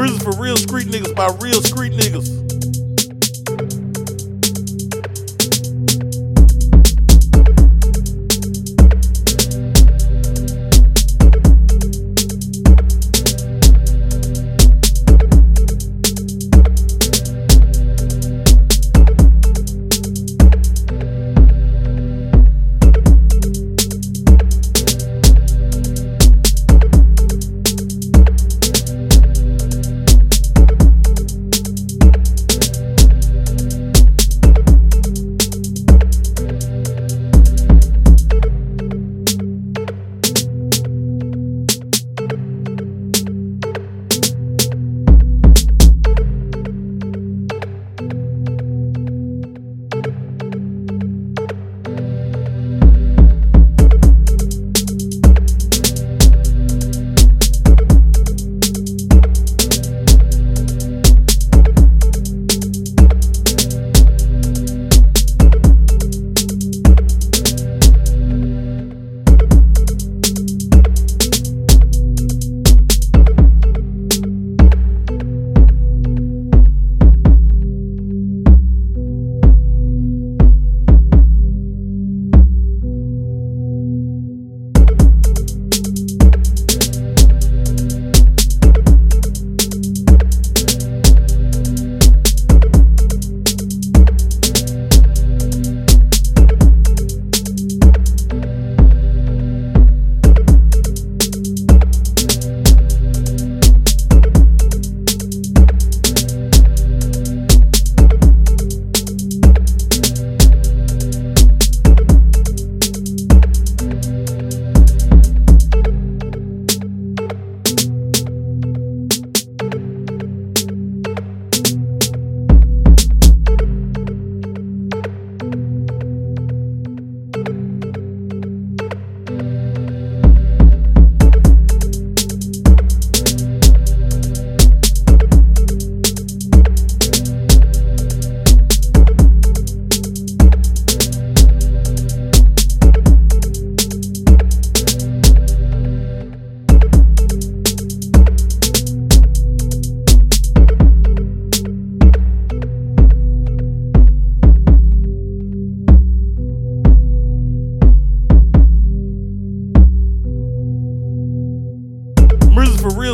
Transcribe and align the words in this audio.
Music 0.00 0.22
for 0.22 0.32
real 0.40 0.56
street 0.56 0.86
niggas 0.86 1.14
by 1.14 1.26
real 1.42 1.60
street 1.60 1.92
niggas. 1.92 2.49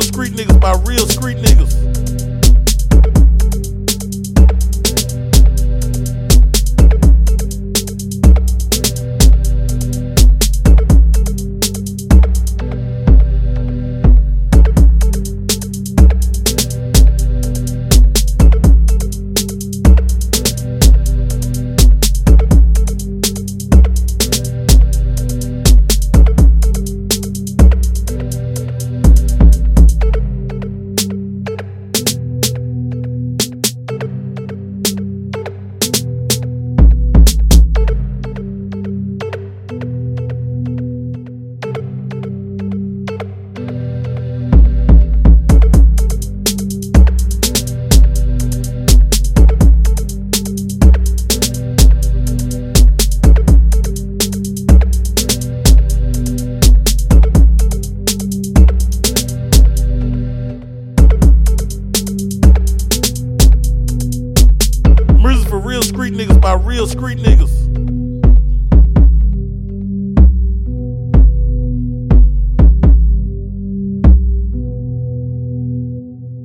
Street 0.07 0.31
niggas 0.31 0.59
by 0.59 0.71
real 0.85 1.05
street 1.05 1.37
niggas. 1.37 1.96
By 66.47 66.53
real 66.53 66.87
street 66.87 67.17
niggas. 67.17 67.56